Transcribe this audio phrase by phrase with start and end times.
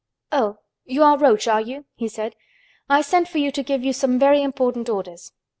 [0.31, 2.35] "Oh, you are Roach, are you?" he said.
[2.89, 5.31] "I sent for you to give you some very important orders."